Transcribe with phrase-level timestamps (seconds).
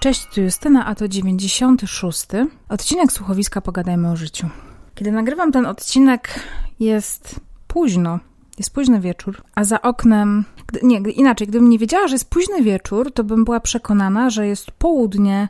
[0.00, 2.26] Cześć, tu Justyna, a to 96.
[2.68, 4.48] Odcinek słuchowiska Pogadajmy o życiu.
[4.94, 6.40] Kiedy nagrywam ten odcinek,
[6.80, 8.18] jest późno.
[8.58, 10.44] Jest późny wieczór, a za oknem.
[10.82, 14.70] Nie, inaczej, gdybym nie wiedziała, że jest późny wieczór, to bym była przekonana, że jest
[14.70, 15.48] południe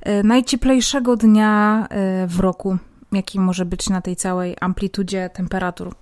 [0.00, 2.78] e, najcieplejszego dnia e, w roku,
[3.12, 5.94] jaki może być na tej całej amplitudzie temperatur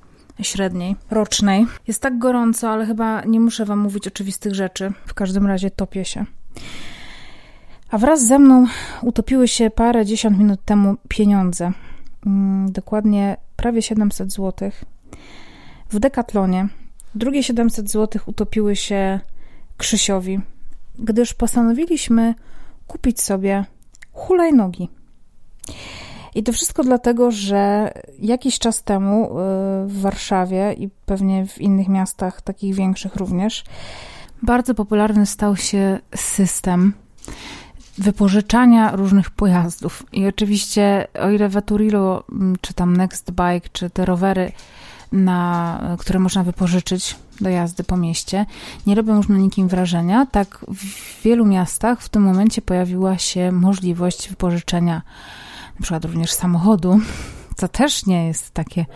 [0.43, 1.67] średniej, rocznej.
[1.89, 4.93] Jest tak gorąco, ale chyba nie muszę Wam mówić oczywistych rzeczy.
[5.07, 6.27] W każdym razie topię się.
[7.91, 8.67] A wraz ze mną
[9.03, 11.73] utopiły się parę dziesiąt minut temu pieniądze.
[12.27, 14.71] Mm, dokładnie prawie 700 zł.
[15.91, 16.69] W dekatlonie.
[17.15, 19.21] Drugie 700 zł utopiły się
[19.77, 20.41] Krzysiowi,
[20.99, 22.35] gdyż postanowiliśmy
[22.87, 23.65] kupić sobie
[24.13, 24.89] hulajnogi.
[26.35, 29.31] I to wszystko dlatego, że jakiś czas temu y,
[29.87, 33.65] w Warszawie i pewnie w innych miastach, takich większych również,
[34.43, 36.93] bardzo popularny stał się system
[37.99, 40.07] wypożyczania różnych pojazdów.
[40.13, 44.53] I oczywiście, o ile Veturilo, mm, czy tam Next Bike, czy te rowery,
[45.13, 48.47] na, które można wypożyczyć do jazdy po mieście,
[48.87, 53.53] nie robią już na nikim wrażenia, tak w wielu miastach w tym momencie pojawiła się
[53.53, 55.03] możliwość wypożyczenia
[55.75, 57.01] na przykład również samochodu,
[57.59, 58.87] co też nie jest takie,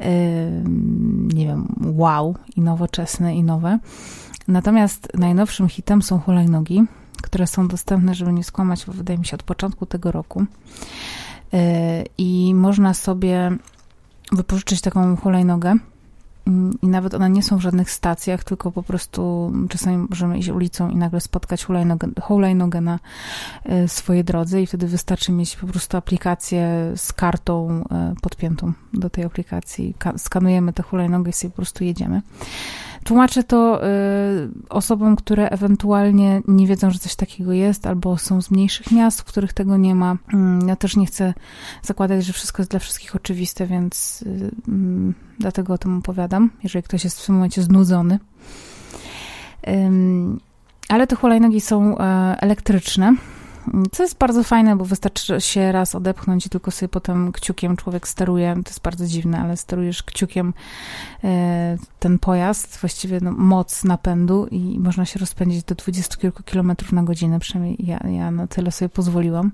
[0.00, 0.06] yy,
[1.34, 3.78] nie wiem, wow i nowoczesne i nowe.
[4.48, 6.84] Natomiast najnowszym hitem są hulajnogi,
[7.26, 10.46] które są dostępne, żeby nie skłamać, bo wydaje mi się od początku tego roku.
[11.52, 11.60] Yy,
[12.18, 13.56] I można sobie
[14.32, 15.74] wypożyczyć taką hulajnogę.
[16.46, 20.48] Mm, I nawet one nie są w żadnych stacjach, tylko po prostu czasami możemy iść
[20.48, 22.98] ulicą i nagle spotkać hulajnogę, hulajnogę na
[23.64, 29.10] yy, swojej drodze i wtedy wystarczy mieć po prostu aplikację z kartą yy, podpiętą do
[29.10, 29.94] tej aplikacji.
[30.16, 32.22] Skanujemy tę hulajnogę i sobie po prostu jedziemy.
[33.06, 33.88] Tłumaczę to y,
[34.68, 39.24] osobom, które ewentualnie nie wiedzą, że coś takiego jest, albo są z mniejszych miast, w
[39.24, 40.16] których tego nie ma.
[40.32, 41.34] Mm, ja też nie chcę
[41.82, 46.82] zakładać, że wszystko jest dla wszystkich oczywiste, więc y, mm, dlatego o tym opowiadam, jeżeli
[46.82, 48.18] ktoś jest w tym momencie znudzony.
[50.88, 52.02] Ale te hulajnogi są e,
[52.40, 53.14] elektryczne
[53.92, 58.08] co jest bardzo fajne, bo wystarczy się raz odepchnąć i tylko sobie potem kciukiem człowiek
[58.08, 58.54] steruje.
[58.54, 60.54] To jest bardzo dziwne, ale sterujesz kciukiem
[61.24, 66.92] e, ten pojazd, właściwie no, moc napędu i można się rozpędzić do 20 kilku kilometrów
[66.92, 67.40] na godzinę.
[67.40, 69.52] Przynajmniej ja, ja na tyle sobie pozwoliłam.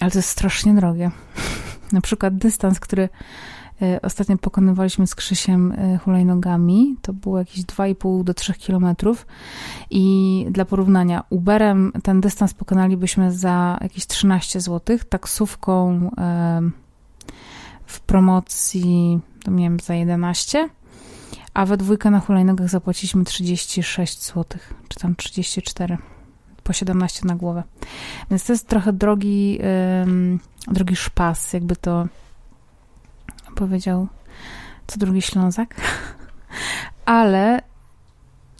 [0.00, 1.10] ale to jest strasznie drogie.
[1.92, 3.08] na przykład dystans, który
[4.02, 6.96] ostatnio pokonywaliśmy z Krzysiem e, hulajnogami.
[7.02, 9.26] To było jakieś 2,5 do 3 kilometrów.
[9.90, 16.60] I dla porównania, Uberem ten dystans pokonalibyśmy za jakieś 13 zł, taksówką e,
[17.86, 20.68] w promocji, to nie wiem, za 11
[21.54, 25.98] a we dwójkę na hulajnogach zapłaciliśmy 36 zł, czy tam 34,
[26.62, 27.62] po 17 na głowę.
[28.30, 29.58] Więc to jest trochę drogi,
[30.66, 32.08] drogi szpas, jakby to
[33.60, 34.08] powiedział
[34.86, 35.74] co drugi Ślązak.
[37.04, 37.62] Ale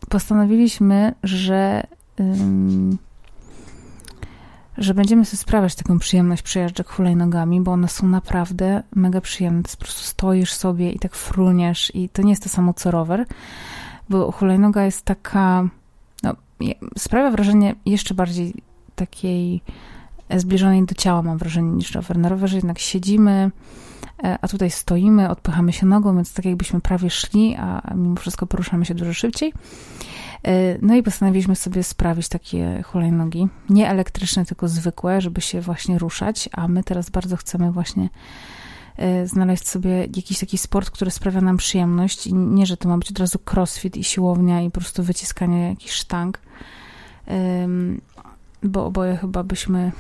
[0.08, 1.86] postanowiliśmy, że,
[4.78, 9.62] że będziemy sobie sprawiać taką przyjemność przejażdżek hulajnogami, bo one są naprawdę mega przyjemne.
[9.62, 13.26] Po prostu stoisz sobie i tak fruniesz i to nie jest to samo co rower,
[14.08, 15.68] bo hulajnoga jest taka,
[16.22, 16.36] no,
[16.98, 18.54] sprawia wrażenie jeszcze bardziej
[18.94, 19.62] takiej
[20.36, 22.18] zbliżonej do ciała, mam wrażenie, niż rower.
[22.18, 23.50] Na rowerze jednak siedzimy, E,
[24.22, 28.86] a tutaj stoimy, odpychamy się nogą, więc tak jakbyśmy prawie szli, a mimo wszystko poruszamy
[28.86, 29.52] się dużo szybciej.
[30.42, 35.98] E, no i postanowiliśmy sobie sprawić takie hulajnogi, nie elektryczne, tylko zwykłe, żeby się właśnie
[35.98, 38.08] ruszać, a my teraz bardzo chcemy właśnie
[38.96, 42.98] e, znaleźć sobie jakiś taki sport, który sprawia nam przyjemność i nie, że to ma
[42.98, 46.40] być od razu crossfit i siłownia i po prostu wyciskanie jakichś sztang,
[48.62, 49.92] bo oboje chyba byśmy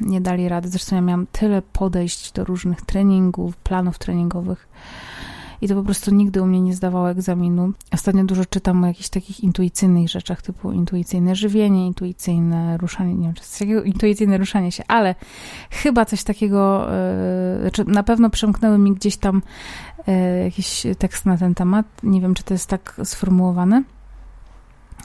[0.00, 0.68] nie dali rady.
[0.68, 4.68] Zresztą ja miałam tyle podejść do różnych treningów, planów treningowych
[5.60, 7.72] i to po prostu nigdy u mnie nie zdawało egzaminu.
[7.92, 13.34] Ostatnio dużo czytam o jakichś takich intuicyjnych rzeczach, typu intuicyjne żywienie, intuicyjne ruszanie, nie wiem,
[13.34, 15.14] czy coś takiego, intuicyjne ruszanie się, ale
[15.70, 16.86] chyba coś takiego,
[17.54, 19.42] yy, znaczy na pewno przemknęły mi gdzieś tam
[20.06, 20.14] yy,
[20.44, 21.86] jakiś tekst na ten temat.
[22.02, 23.82] Nie wiem, czy to jest tak sformułowane.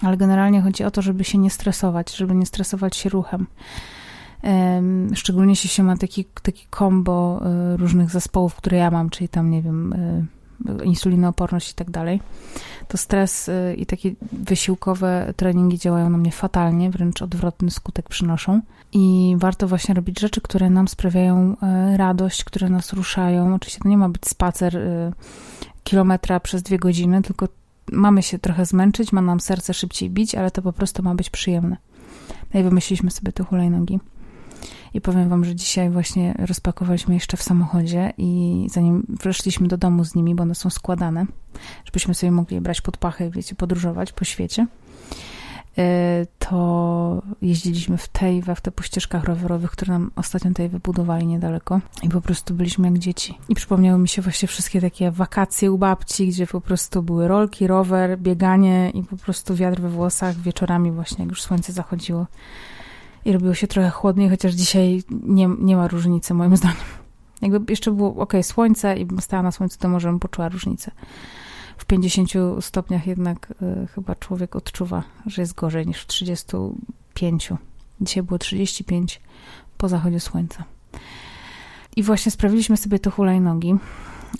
[0.01, 3.47] Ale generalnie chodzi o to, żeby się nie stresować, żeby nie stresować się ruchem.
[5.13, 9.51] Szczególnie jeśli się ma taki, taki kombo e, różnych zespołów, które ja mam, czyli tam,
[9.51, 12.21] nie wiem, e, insulinooporność i tak dalej,
[12.87, 18.61] to stres e, i takie wysiłkowe treningi działają na mnie fatalnie, wręcz odwrotny skutek przynoszą.
[18.93, 21.55] I warto właśnie robić rzeczy, które nam sprawiają
[21.95, 23.55] radość, które nas ruszają.
[23.55, 24.79] Oczywiście to nie ma być spacer
[25.83, 27.47] kilometra przez dwie godziny, tylko
[27.91, 31.29] mamy się trochę zmęczyć, ma nam serce szybciej bić, ale to po prostu ma być
[31.29, 31.77] przyjemne.
[32.53, 33.99] No i wymyśliliśmy sobie te hulajnogi.
[34.93, 40.05] I powiem wam, że dzisiaj właśnie rozpakowaliśmy jeszcze w samochodzie i zanim weszliśmy do domu
[40.05, 41.25] z nimi, bo one są składane,
[41.85, 44.67] żebyśmy sobie mogli brać pod pachę, wiecie, podróżować po świecie,
[45.77, 50.69] y, to jeździliśmy w tej, we w te po ścieżkach rowerowych, które nam ostatnio tutaj
[50.69, 53.37] wybudowali niedaleko i po prostu byliśmy jak dzieci.
[53.49, 57.67] I przypomniały mi się właśnie wszystkie takie wakacje u babci, gdzie po prostu były rolki,
[57.67, 62.25] rower, bieganie i po prostu wiatr we włosach wieczorami właśnie, jak już słońce zachodziło
[63.25, 66.77] i robiło się trochę chłodniej, chociaż dzisiaj nie, nie ma różnicy moim zdaniem.
[67.41, 70.91] Jakby jeszcze było ok, słońce i stała na słońcu, to może bym poczuła różnicę.
[71.77, 72.29] W 50
[72.61, 73.53] stopniach jednak
[73.83, 77.49] y, chyba człowiek odczuwa, że jest gorzej niż w 35.
[78.01, 79.21] Dzisiaj było 35
[79.77, 80.63] po zachodzie słońca.
[81.95, 83.75] I właśnie sprawiliśmy sobie te hulajnogi,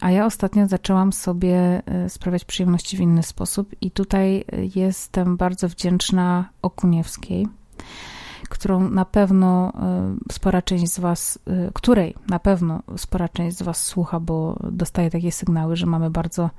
[0.01, 4.45] a ja ostatnio zaczęłam sobie y, sprawiać przyjemności w inny sposób i tutaj
[4.75, 7.47] jestem bardzo wdzięczna Okuniewskiej,
[8.53, 9.73] którą na pewno
[10.29, 14.59] y, spora część z Was, y, której na pewno spora część z Was słucha, bo
[14.71, 16.50] dostaje takie sygnały, że mamy bardzo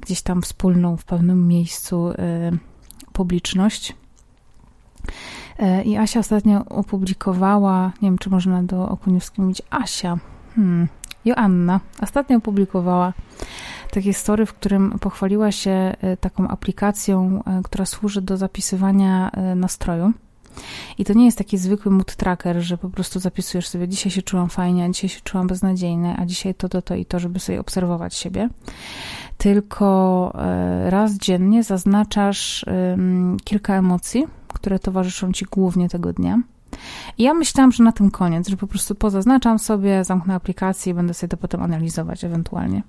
[0.00, 2.14] gdzieś tam wspólną w pewnym miejscu y,
[3.12, 3.96] publiczność.
[5.84, 10.18] I Asia ostatnio opublikowała, nie wiem czy można do Okuniewskiej mówić Asia,
[10.54, 10.88] hmm,
[11.24, 13.12] Joanna, ostatnio opublikowała
[13.90, 20.12] takie story, w którym pochwaliła się taką aplikacją, która służy do zapisywania nastroju.
[20.98, 24.22] I to nie jest taki zwykły mood tracker, że po prostu zapisujesz sobie, dzisiaj się
[24.22, 27.40] czułam fajnie, a dzisiaj się czułam beznadziejnie, a dzisiaj to, to, to i to, żeby
[27.40, 28.48] sobie obserwować siebie.
[29.38, 32.64] Tylko e, raz dziennie zaznaczasz
[33.44, 36.42] kilka emocji, które towarzyszą ci głównie tego dnia.
[37.18, 40.94] I ja myślałam, że na tym koniec, że po prostu pozaznaczam sobie, zamknę aplikację i
[40.94, 42.82] będę sobie to potem analizować ewentualnie.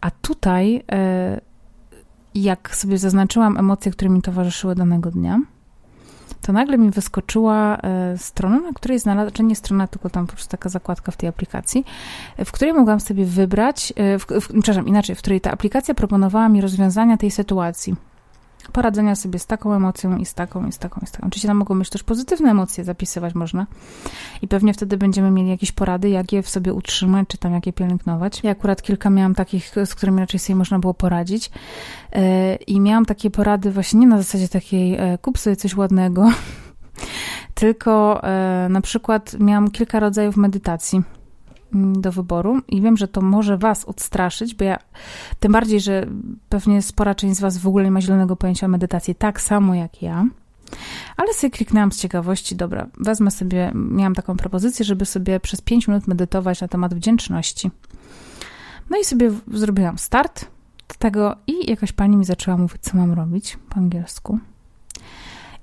[0.00, 1.40] A tutaj, e,
[2.34, 5.40] jak sobie zaznaczyłam emocje, które mi towarzyszyły danego dnia,
[6.42, 10.32] to nagle mi wyskoczyła e, strona, na której znalazłam, czy nie strona, tylko tam po
[10.32, 11.84] prostu taka zakładka w tej aplikacji,
[12.44, 16.48] w której mogłam sobie wybrać, e, w, w, przepraszam, inaczej, w której ta aplikacja proponowała
[16.48, 17.96] mi rozwiązania tej sytuacji
[18.72, 21.26] poradzenia sobie z taką emocją i z taką, i z taką, i z taką.
[21.26, 23.66] Oczywiście tam mogą być też pozytywne emocje, zapisywać można
[24.42, 27.66] i pewnie wtedy będziemy mieli jakieś porady, jak je w sobie utrzymać, czy tam jak
[27.66, 28.40] je pielęgnować.
[28.42, 31.50] Ja akurat kilka miałam takich, z którymi raczej sobie można było poradzić
[32.12, 36.30] e, i miałam takie porady właśnie nie na zasadzie takiej e, kup sobie coś ładnego,
[37.54, 41.02] tylko e, na przykład miałam kilka rodzajów medytacji
[41.74, 44.78] do wyboru i wiem, że to może Was odstraszyć, bo ja
[45.40, 46.06] tym bardziej, że
[46.48, 49.74] pewnie spora część z Was w ogóle nie ma zielonego pojęcia o medytacji, tak samo
[49.74, 50.26] jak ja.
[51.16, 55.88] Ale sobie kliknęłam z ciekawości, dobra, wezmę sobie, miałam taką propozycję, żeby sobie przez 5
[55.88, 57.70] minut medytować na temat wdzięczności.
[58.90, 60.46] No i sobie zrobiłam start
[61.02, 64.38] tego i jakaś pani mi zaczęła mówić, co mam robić po angielsku.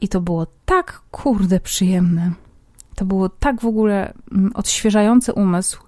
[0.01, 2.31] I to było tak kurde przyjemne.
[2.95, 5.83] To było tak w ogóle mm, odświeżający umysł,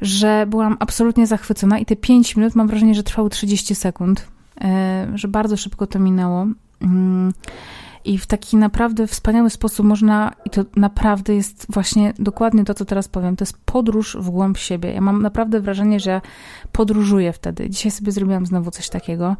[0.00, 4.28] że byłam absolutnie zachwycona i te 5 minut mam wrażenie, że trwały 30 sekund,
[4.60, 6.46] e, że bardzo szybko to minęło.
[6.80, 7.32] Mm,
[8.04, 12.84] I w taki naprawdę wspaniały sposób można, i to naprawdę jest właśnie dokładnie to, co
[12.84, 14.92] teraz powiem, to jest podróż w głąb siebie.
[14.92, 16.20] Ja mam naprawdę wrażenie, że
[16.72, 17.70] podróżuję wtedy.
[17.70, 19.36] Dzisiaj sobie zrobiłam znowu coś takiego.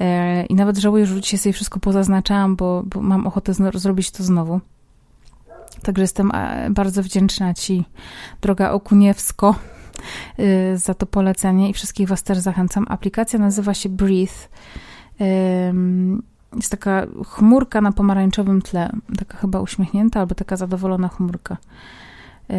[0.00, 4.22] E, I nawet żałuję, że dzisiaj sobie wszystko pozaznaczałam, bo, bo mam ochotę zrobić to
[4.22, 4.60] znowu.
[5.82, 7.84] Także jestem e, bardzo wdzięczna Ci,
[8.40, 9.54] droga Okuniewsko,
[10.74, 12.86] za to polecenie i wszystkich Was też zachęcam.
[12.88, 14.48] Aplikacja nazywa się Breathe.
[16.56, 21.56] Jest taka chmurka na pomarańczowym tle, taka chyba uśmiechnięta albo taka zadowolona chmurka
[22.50, 22.54] y,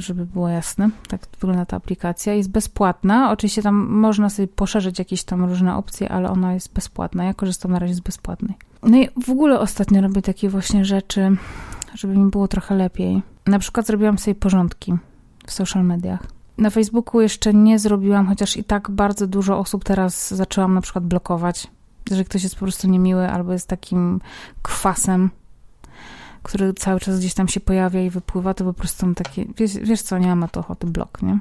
[0.00, 0.90] żeby było jasne.
[1.08, 2.34] Tak wygląda ta aplikacja.
[2.34, 3.30] Jest bezpłatna.
[3.30, 7.24] Oczywiście tam można sobie poszerzyć jakieś tam różne opcje, ale ona jest bezpłatna.
[7.24, 8.56] Ja korzystam na razie z bezpłatnej.
[8.82, 11.36] No i w ogóle ostatnio robię takie właśnie rzeczy,
[11.94, 13.22] żeby mi było trochę lepiej.
[13.46, 14.94] Na przykład zrobiłam sobie porządki
[15.46, 16.37] w social mediach.
[16.58, 21.04] Na Facebooku jeszcze nie zrobiłam, chociaż i tak bardzo dużo osób teraz zaczęłam na przykład
[21.04, 21.66] blokować.
[22.10, 24.20] Że ktoś jest po prostu niemiły albo jest takim
[24.62, 25.30] kwasem,
[26.42, 29.74] który cały czas gdzieś tam się pojawia i wypływa, to po prostu mam takie, wiesz,
[29.74, 31.38] wiesz co, nie mam na to ochoty, blok, nie?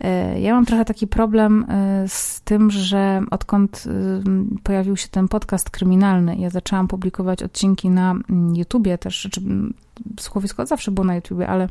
[0.00, 5.28] E, ja mam trochę taki problem e, z tym, że odkąd e, pojawił się ten
[5.28, 9.74] podcast kryminalny, ja zaczęłam publikować odcinki na mm, YouTubie też, czy mm,
[10.20, 11.68] słuchowisko zawsze było na YouTubie, ale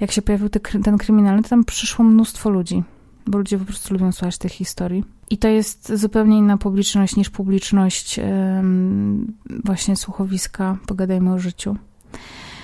[0.00, 0.48] jak się pojawił
[0.84, 2.82] ten kryminalny, to tam przyszło mnóstwo ludzi,
[3.26, 5.04] bo ludzie po prostu lubią słuchać tych historii.
[5.30, 8.20] I to jest zupełnie inna publiczność niż publiczność
[9.64, 11.76] właśnie słuchowiska Pogadajmy o życiu.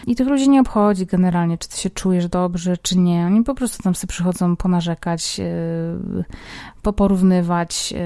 [0.07, 3.27] I tych ludzi nie obchodzi generalnie, czy ty się czujesz dobrze, czy nie.
[3.27, 6.25] Oni po prostu tam sobie przychodzą ponarzekać, yy,
[6.83, 7.99] poporównywać, yy,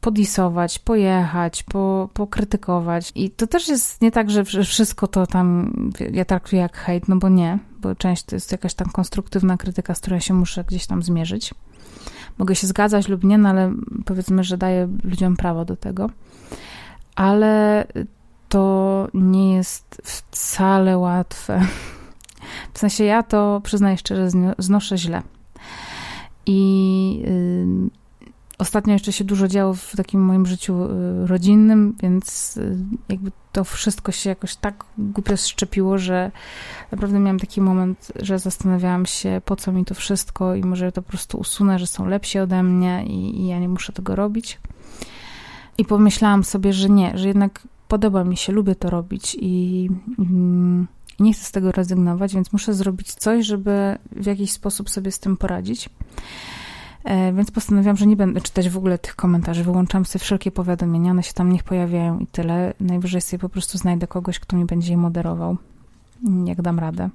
[0.00, 3.12] podisować, pojechać, po, pokrytykować.
[3.14, 5.72] I to też jest nie tak, że wszystko to tam
[6.12, 9.94] ja traktuję jak hejt, no bo nie, bo część to jest jakaś tam konstruktywna krytyka,
[9.94, 11.54] z którą się muszę gdzieś tam zmierzyć.
[12.38, 13.72] Mogę się zgadzać lub nie, no ale
[14.04, 16.10] powiedzmy, że daję ludziom prawo do tego.
[17.16, 17.86] Ale
[18.48, 21.60] to nie jest wcale łatwe.
[22.74, 24.28] W sensie ja to przyznaję szczerze,
[24.58, 25.22] znoszę źle.
[26.46, 27.90] I y,
[28.58, 32.76] ostatnio jeszcze się dużo działo w takim moim życiu y, rodzinnym, więc y,
[33.08, 36.30] jakby to wszystko się jakoś tak głupio szczepiło, że
[36.92, 41.02] naprawdę miałam taki moment, że zastanawiałam się, po co mi to wszystko i może to
[41.02, 44.58] po prostu usunę, że są lepsi ode mnie i, i ja nie muszę tego robić.
[45.78, 50.86] I pomyślałam sobie, że nie, że jednak podoba mi się, lubię to robić i, mm,
[51.20, 55.18] nie chcę z tego rezygnować, więc muszę zrobić coś, żeby w jakiś sposób sobie z
[55.18, 55.90] tym poradzić.
[57.04, 59.64] E, więc postanowiłam, że nie będę czytać w ogóle tych komentarzy.
[59.64, 62.74] Wyłączam sobie wszelkie powiadomienia, one się tam niech pojawiają i tyle.
[62.80, 65.56] Najwyżej sobie po prostu znajdę kogoś, kto mi będzie je moderował,
[66.44, 67.10] jak dam radę.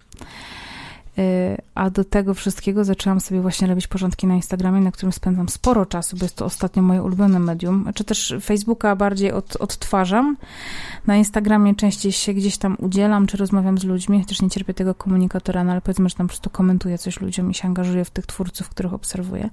[1.18, 5.50] Y, a do tego wszystkiego zaczęłam sobie właśnie robić porządki na Instagramie, na którym spędzam
[5.50, 7.90] sporo czasu, bo jest to ostatnio moje ulubione medium.
[7.96, 10.38] Czy też Facebooka bardziej od, odtwarzam.
[11.08, 14.96] Na Instagramie częściej się gdzieś tam udzielam, czy rozmawiam z ludźmi, chociaż nie cierpię tego
[14.96, 18.10] komunikatora, no ale powiedzmy, że tam po prostu komentuję coś ludziom i się angażuję w
[18.10, 19.50] tych twórców, których obserwuję.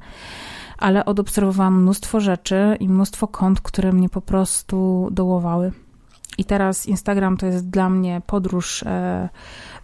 [0.79, 5.73] Ale odobserwowałam mnóstwo rzeczy i mnóstwo kont, które mnie po prostu dołowały.
[6.39, 9.29] I teraz Instagram to jest dla mnie podróż e,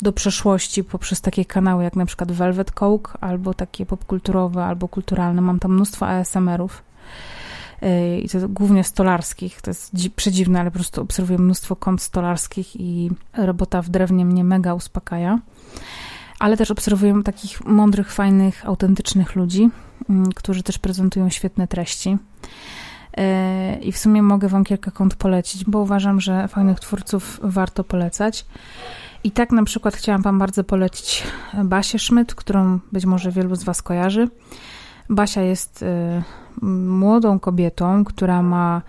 [0.02, 5.40] do przeszłości poprzez takie kanały jak na przykład Velvet Coke, albo takie popkulturowe, albo kulturalne.
[5.40, 6.82] Mam tam mnóstwo ASMR-ów.
[7.82, 9.60] E, I to głównie stolarskich.
[9.62, 14.44] To jest przedziwne, ale po prostu obserwuję mnóstwo kont stolarskich i robota w drewnie mnie
[14.44, 15.38] mega uspokaja.
[16.38, 19.70] Ale też obserwuję takich mądrych, fajnych, autentycznych ludzi,
[20.10, 22.18] mm, którzy też prezentują świetne treści.
[23.16, 27.84] E, I w sumie mogę Wam kilka kont polecić, bo uważam, że fajnych twórców warto
[27.84, 28.46] polecać.
[29.24, 31.22] I tak na przykład chciałam Wam bardzo polecić
[31.64, 34.28] Basię Szmyt, którą być może wielu z Was kojarzy.
[35.10, 36.22] Basia jest e,
[36.62, 38.82] młodą kobietą, która ma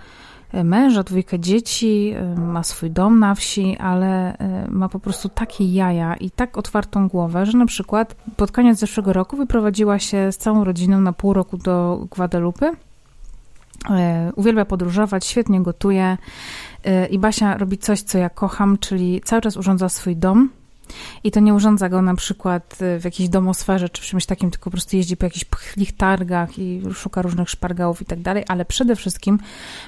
[0.52, 4.38] e, męża, dwójkę dzieci, ma swój dom na wsi, ale
[4.70, 9.14] ma po prostu takie jaja i tak otwartą głowę, że na przykład pod koniec zeszłego
[9.14, 12.87] roku wyprowadziła się z całą rodziną na pół roku do Guadalupe E,
[14.36, 16.18] uwielbia podróżować, świetnie gotuje
[16.84, 20.50] e, i Basia robi coś, co ja kocham, czyli cały czas urządza swój dom.
[21.24, 24.52] I to nie urządza go na przykład e, w jakiejś domosferze czy w czymś takim,
[24.52, 28.44] tylko po prostu jeździ po jakichś pchlich targach i szuka różnych szpargałów i tak dalej,
[28.48, 29.40] ale przede wszystkim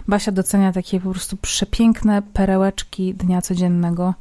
[0.07, 4.13] Basia docenia takie po prostu przepiękne perełeczki dnia codziennego,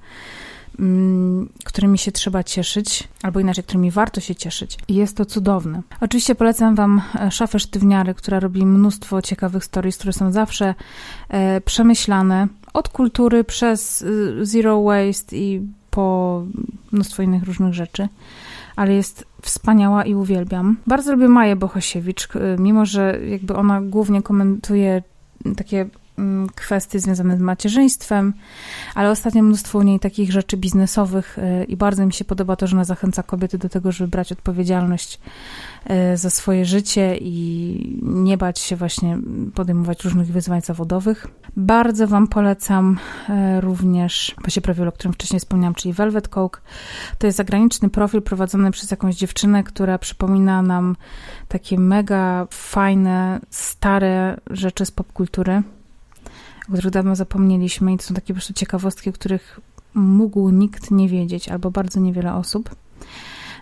[1.64, 4.78] którymi się trzeba cieszyć, albo inaczej, którymi warto się cieszyć.
[4.88, 5.82] I jest to cudowne.
[6.00, 10.75] Oczywiście polecam Wam e, szafę sztywniary, która robi mnóstwo ciekawych stories, które są zawsze
[11.28, 16.42] e, przemyślane od kultury przez e, zero waste i po
[16.92, 18.08] mnóstwo innych różnych rzeczy
[18.76, 20.76] ale jest wspaniała i uwielbiam.
[20.87, 25.02] Bardzo lubię Maję Bohosiewicz, mimo że jakby ona głównie komentuje
[25.56, 25.90] takie Mm,
[26.55, 28.35] kwestie związane z macierzyństwem,
[28.95, 32.67] ale ostatnio mnóstwo u niej takich rzeczy biznesowych y, i bardzo mi się podoba to,
[32.67, 35.21] że ona zachęca kobiety do tego, żeby brać odpowiedzialność
[36.13, 39.19] y, za swoje życie i nie bać się właśnie
[39.55, 41.27] podejmować różnych wyzwań zawodowych.
[41.57, 42.99] Bardzo Wam polecam
[43.29, 46.61] y, również właśnie profil, o którym wcześniej wspomniałam, czyli Velvet Coke.
[47.19, 50.97] To jest zagraniczny profil prowadzony przez jakąś dziewczynę, która przypomina nam
[51.49, 55.63] takie mega fajne, stare rzeczy z popkultury
[56.69, 59.61] o których dawno zapomnieliśmy i to są takie po prostu ciekawostki, o których
[59.95, 62.75] mógł nikt nie wiedzieć, albo bardzo niewiele osób.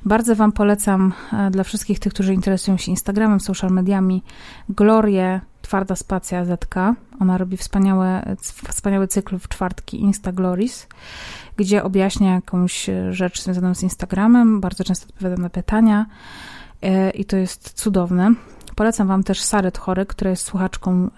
[0.04, 4.22] Bardzo Wam polecam e, dla wszystkich tych, którzy interesują się Instagramem, social mediami,
[4.68, 6.74] Glorię, twarda spacja ZK.
[7.20, 8.36] Ona robi wspaniałe,
[8.68, 10.86] wspaniały cykl w czwartki Insta Glories,
[11.56, 14.60] gdzie objaśnia jakąś rzecz związaną z Instagramem.
[14.60, 16.06] Bardzo często odpowiada na pytania
[16.82, 18.34] e, i to jest cudowne.
[18.74, 21.10] Polecam Wam też Saret Chory, która jest słuchaczką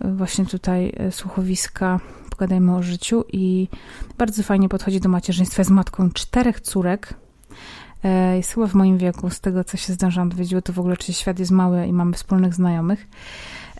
[0.00, 2.00] właśnie tutaj e, słuchowiska
[2.36, 3.68] Pogadajmy o życiu i
[4.18, 5.64] bardzo fajnie podchodzi do macierzyństwa.
[5.64, 7.14] z matką czterech córek.
[8.04, 10.96] E, jest chyba w moim wieku, z tego co się zdążyłam dowiedzieć, to w ogóle
[10.96, 13.06] czy świat jest mały i mamy wspólnych znajomych.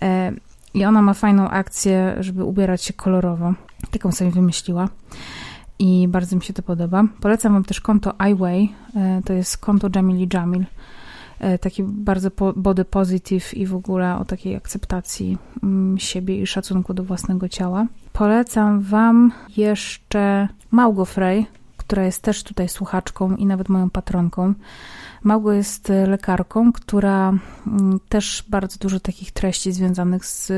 [0.02, 0.32] E,
[0.74, 3.54] I ona ma fajną akcję, żeby ubierać się kolorowo.
[3.90, 4.88] Taką sobie wymyśliła
[5.78, 7.04] i bardzo mi się to podoba.
[7.20, 8.68] Polecam Wam też konto iWay,
[9.24, 10.64] to jest konto Jamili Jamil.
[11.40, 16.94] E, taki bardzo body positive i w ogóle o takiej akceptacji mm, siebie i szacunku
[16.94, 17.86] do własnego ciała.
[18.12, 24.54] Polecam Wam jeszcze Małgo Frey, która jest też tutaj słuchaczką i nawet moją patronką.
[25.22, 27.32] Małgo jest lekarką, która
[27.66, 30.52] mm, też bardzo dużo takich treści związanych z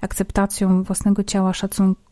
[0.00, 2.11] akceptacją własnego ciała, szacunkiem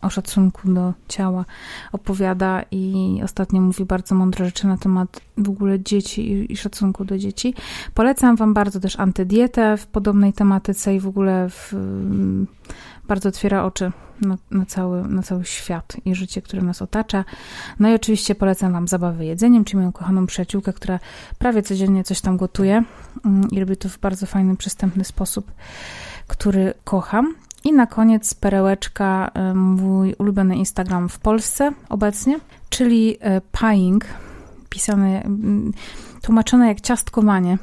[0.00, 1.44] o szacunku do ciała
[1.92, 7.18] opowiada i ostatnio mówi bardzo mądre rzeczy na temat w ogóle dzieci i, szacunku do
[7.18, 7.54] dzieci.
[7.94, 11.74] Polecam Wam bardzo też antydietę w podobnej tematyce i w ogóle w,
[13.08, 17.24] bardzo otwiera oczy na, na, cały, na cały świat i życie, które nas otacza.
[17.80, 21.00] No i oczywiście polecam Wam zabawę jedzeniem, czyli moją kochaną przyjaciółkę, która
[21.38, 22.84] prawie codziennie coś tam gotuje
[23.24, 25.52] mm, i robi to w bardzo fajny, przystępny sposób,
[26.26, 27.34] który kocham.
[27.64, 32.38] I na koniec perełeczka, y, mój ulubiony Instagram w Polsce obecnie,
[32.70, 34.04] czyli y, Paying,
[34.68, 35.72] pisane, mm,
[36.22, 37.58] tłumaczone jak ciastkowanie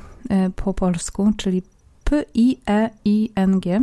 [0.56, 1.62] po polsku, czyli
[2.04, 3.82] P-I-E-I-N-G.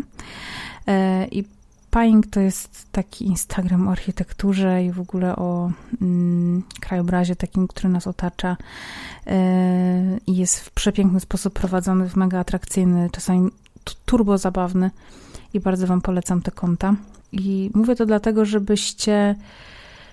[1.31, 1.45] I
[1.90, 5.71] Paying to jest taki Instagram o architekturze i w ogóle o
[6.02, 8.57] mm, krajobrazie takim, który nas otacza.
[10.26, 13.50] I jest w przepiękny sposób prowadzony, w mega atrakcyjny, czasami
[14.07, 14.90] turbo zabawny
[15.54, 16.94] i bardzo Wam polecam te konta.
[17.32, 19.35] I mówię to dlatego, żebyście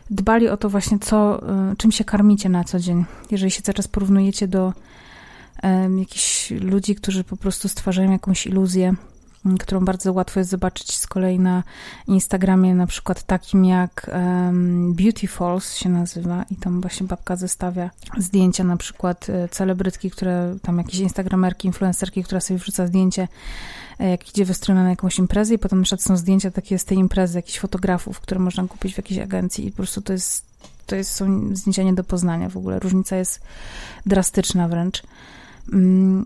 [0.09, 1.41] dbali o to właśnie, co,
[1.71, 3.05] y, czym się karmicie na co dzień.
[3.31, 4.73] Jeżeli się cały czas porównujecie do
[5.63, 8.93] um, jakichś ludzi, którzy po prostu stwarzają jakąś iluzję,
[9.59, 11.63] którą bardzo łatwo jest zobaczyć z kolei na
[12.07, 17.89] Instagramie, na przykład takim jak um, Beauty Falls się nazywa i tam właśnie babka zestawia
[18.17, 23.27] zdjęcia na przykład y, celebrytki, które tam jakieś instagramerki, influencerki, która sobie wrzuca zdjęcie
[24.05, 27.59] jak idzie stronę na jakąś imprezę i potem są zdjęcia takie z tej imprezy, jakichś
[27.59, 30.45] fotografów, które można kupić w jakiejś agencji i po prostu to jest,
[30.85, 32.79] to jest, są zdjęcia nie do poznania w ogóle.
[32.79, 33.41] Różnica jest
[34.05, 35.03] drastyczna wręcz.
[35.73, 36.25] Mm,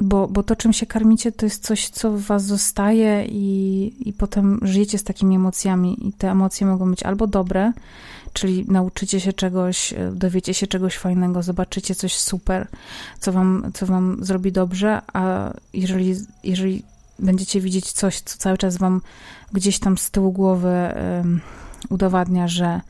[0.00, 4.12] bo, bo to, czym się karmicie, to jest coś, co w was zostaje i, i
[4.12, 7.72] potem żyjecie z takimi emocjami i te emocje mogą być albo dobre,
[8.32, 12.68] czyli nauczycie się czegoś, e, dowiecie się czegoś fajnego, zobaczycie coś super,
[13.20, 16.82] co wam, co wam zrobi dobrze, a jeżeli, jeżeli
[17.18, 19.00] będziecie widzieć coś, co cały czas wam
[19.52, 20.74] gdzieś tam z tyłu głowy
[21.18, 21.40] um,
[21.90, 22.80] udowadnia, że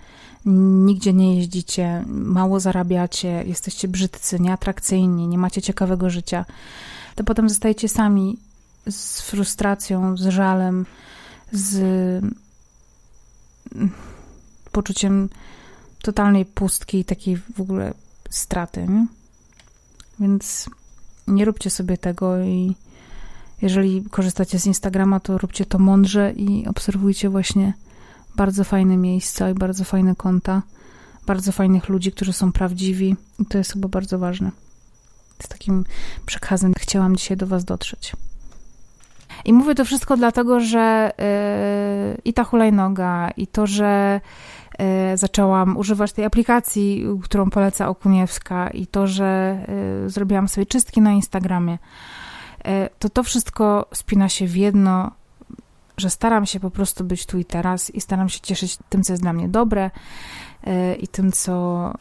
[0.84, 6.44] nigdzie nie jeździcie, mało zarabiacie, jesteście brzydcy, nieatrakcyjni, nie macie ciekawego życia,
[7.16, 8.38] to potem zostajecie sami
[8.90, 10.86] z frustracją, z żalem,
[11.52, 12.24] z
[14.72, 15.28] poczuciem
[16.02, 17.94] totalnej pustki i takiej w ogóle
[18.30, 18.86] straty.
[18.88, 19.06] Nie?
[20.20, 20.70] Więc
[21.26, 22.74] nie róbcie sobie tego i
[23.62, 27.72] jeżeli korzystacie z Instagrama, to róbcie to mądrze i obserwujcie właśnie
[28.36, 30.62] bardzo fajne miejsca i bardzo fajne konta,
[31.26, 34.65] bardzo fajnych ludzi, którzy są prawdziwi i to jest chyba bardzo ważne.
[35.42, 35.84] Z takim
[36.26, 38.12] przekazem chciałam dzisiaj do Was dotrzeć.
[39.44, 44.20] I mówię to wszystko dlatego, że yy, i ta hulajnoga, i to, że
[44.78, 49.60] yy, zaczęłam używać tej aplikacji, którą poleca Okuniewska, i to, że
[50.02, 51.78] yy, zrobiłam sobie czystki na Instagramie, y,
[52.98, 55.10] to to wszystko spina się w jedno,
[55.96, 59.12] że staram się po prostu być tu i teraz i staram się cieszyć tym, co
[59.12, 59.90] jest dla mnie dobre
[60.66, 61.92] y, i tym, co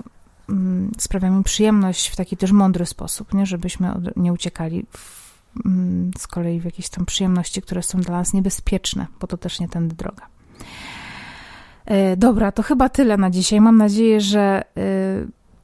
[0.97, 3.45] sprawia mi przyjemność w taki też mądry sposób, nie?
[3.45, 5.25] żebyśmy nie uciekali w
[5.65, 9.59] Mm, z kolei w jakieś tam przyjemności, które są dla nas niebezpieczne, bo to też
[9.59, 10.27] nie tędy droga.
[11.85, 13.61] E, dobra, to chyba tyle na dzisiaj.
[13.61, 14.81] Mam nadzieję, że e,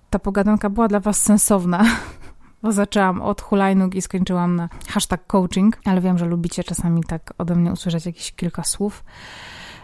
[0.09, 1.85] ta pogadanka była dla Was sensowna,
[2.63, 7.33] bo zaczęłam od hulajnóg i skończyłam na hashtag coaching, ale wiem, że lubicie czasami tak
[7.37, 9.03] ode mnie usłyszeć jakieś kilka słów.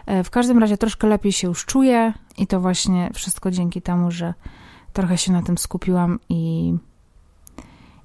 [0.06, 4.10] E, w każdym razie troszkę lepiej się już czuję i to właśnie wszystko dzięki temu,
[4.10, 4.34] że
[4.92, 6.74] trochę się na tym skupiłam i,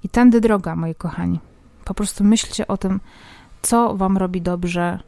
[0.03, 1.39] i tędy droga, moi kochani.
[1.85, 2.99] Po prostu myślcie o tym,
[3.61, 4.99] co Wam robi dobrze,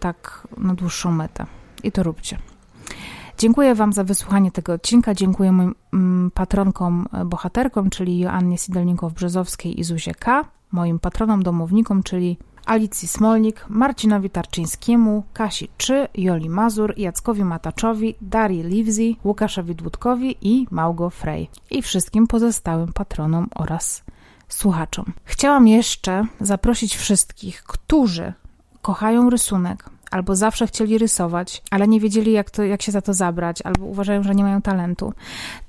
[0.00, 1.46] tak na dłuższą metę.
[1.82, 2.38] I to róbcie.
[3.38, 5.14] Dziękuję Wam za wysłuchanie tego odcinka.
[5.14, 12.02] Dziękuję moim mm, patronkom, e, bohaterkom, czyli Joannie Sidelnikow-Brzezowskiej i Zuzie K., moim patronom domownikom,
[12.02, 20.36] czyli Alicji Smolnik, Marcinowi Tarczyńskiemu, Kasi Czy, Joli Mazur, Jackowi Mataczowi, Darii Livzi, Łukaszowi Dłudkowi
[20.40, 21.48] i Małgo Frey.
[21.70, 24.02] I wszystkim pozostałym patronom oraz
[24.48, 25.12] słuchaczom.
[25.24, 28.32] Chciałam jeszcze zaprosić wszystkich, którzy
[28.82, 33.14] kochają rysunek, albo zawsze chcieli rysować, ale nie wiedzieli, jak, to, jak się za to
[33.14, 35.12] zabrać, albo uważają, że nie mają talentu,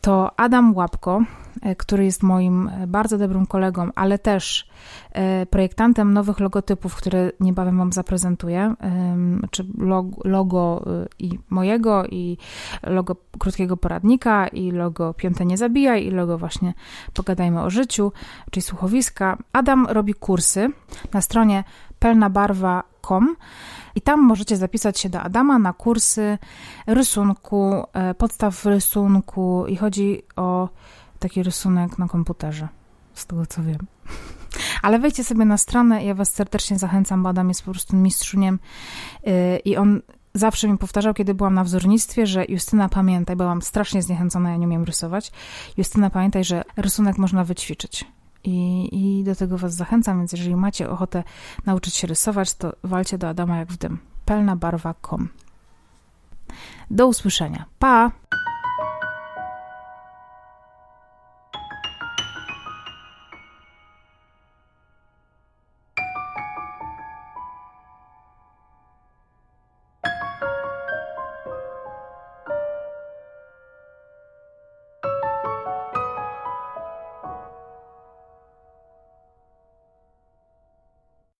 [0.02, 1.22] to Adam Łapko,
[1.62, 4.68] e, który jest moim e, bardzo dobrym kolegą, ale też
[5.12, 8.74] e, projektantem nowych logotypów, które niebawem Wam zaprezentuję,
[9.52, 9.66] czy
[10.24, 10.86] logo
[11.20, 12.38] i mojego, i
[12.84, 16.74] logo krótkiego poradnika, i logo Piąte nie zabijaj, i logo właśnie
[17.14, 18.12] Pogadajmy o życiu,
[18.52, 19.38] czyli słuchowiska.
[19.54, 20.70] Adam robi kursy
[21.14, 21.64] na stronie
[22.00, 23.36] pelnabarwa.com
[23.98, 26.38] I tam możecie zapisać się do Adama na kursy
[26.88, 30.70] rysunku, e, podstaw rysunku i chodzi o
[31.20, 32.68] taki rysunek na komputerze,
[33.14, 33.88] z tego co wiem.
[34.86, 38.60] Ale wejdźcie sobie na stronę, ja was serdecznie zachęcam, bo Adam jest po prostu mistrzuniem
[39.28, 40.02] y, i on
[40.34, 44.68] zawsze mi powtarzał, kiedy byłam na wzornictwie, że Justyna pamiętaj, byłam strasznie zniechęcona, ja nie
[44.68, 45.32] umiem rysować.
[45.78, 48.06] Justyna pamiętaj, że rysunek można wyćwiczyć.
[48.48, 51.24] I, I do tego was zachęcam, więc jeżeli macie ochotę
[51.66, 54.00] nauczyć się rysować, to walcie do Adama jak w dym.
[54.26, 55.30] Pelnabarwa.com
[56.92, 57.66] Do usłyszenia.
[57.80, 58.12] Pa!